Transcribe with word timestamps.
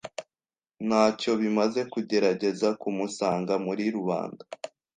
Ntacyo 0.87 1.31
bimaze 1.41 1.81
kugerageza 1.93 2.67
kumusanga 2.81 3.53
muri 3.65 3.83
rubanda. 3.95 4.43